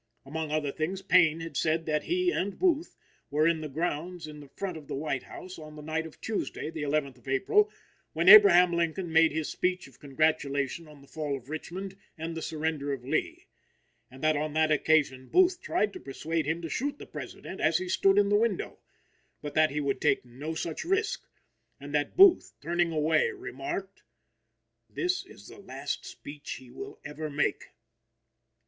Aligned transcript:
Among 0.25 0.51
other 0.51 0.71
things, 0.71 1.03
Payne 1.03 1.41
had 1.41 1.55
said 1.55 1.85
that 1.85 2.05
he 2.05 2.31
and 2.31 2.57
Booth 2.57 2.95
were 3.29 3.47
in 3.47 3.61
the 3.61 3.69
grounds 3.69 4.25
in 4.25 4.47
front 4.49 4.75
of 4.75 4.87
the 4.87 4.95
White 4.95 5.21
House 5.21 5.59
on 5.59 5.75
the 5.75 5.83
night 5.83 6.07
of 6.07 6.19
Tuesday, 6.19 6.71
the 6.71 6.81
11th 6.81 7.19
of 7.19 7.27
April, 7.27 7.71
when 8.13 8.27
Abraham 8.27 8.73
Lincoln 8.73 9.13
made 9.13 9.31
his 9.31 9.47
speech 9.47 9.85
of 9.87 9.99
congratulation 9.99 10.87
on 10.87 11.01
the 11.03 11.07
fall 11.07 11.37
of 11.37 11.51
Richmond 11.51 11.97
and 12.17 12.35
the 12.35 12.41
surrender 12.41 12.91
of 12.91 13.05
Lee; 13.05 13.45
and 14.09 14.23
that 14.23 14.35
on 14.35 14.53
that 14.53 14.71
occasion 14.71 15.27
Booth 15.27 15.61
tried 15.61 15.93
to 15.93 15.99
persuade 15.99 16.47
him 16.47 16.63
to 16.63 16.67
shoot 16.69 16.97
the 16.97 17.05
President 17.05 17.61
as 17.61 17.77
he 17.77 17.87
stood 17.87 18.17
in 18.17 18.29
the 18.29 18.35
window, 18.35 18.79
but 19.43 19.53
that 19.53 19.69
he 19.69 19.79
would 19.79 20.01
take 20.01 20.25
no 20.25 20.55
such 20.55 20.83
risk; 20.83 21.21
and 21.79 21.93
that 21.93 22.17
Booth, 22.17 22.53
turning 22.59 22.91
away, 22.91 23.29
remarked: 23.29 24.01
"That 24.89 25.23
is 25.27 25.47
the 25.47 25.59
last 25.59 26.05
speech 26.07 26.53
he 26.53 26.71
will 26.71 26.99
ever 27.05 27.29
make." 27.29 27.65